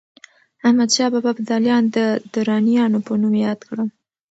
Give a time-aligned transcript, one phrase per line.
[0.65, 1.97] احمدشاه بابا ابداليان د
[2.33, 3.89] درانیانو په نوم ياد کړل.